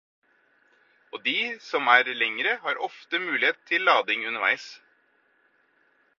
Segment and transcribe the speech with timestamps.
[1.17, 4.69] Og de som er lengre, har ofte mulighet til lading underveis.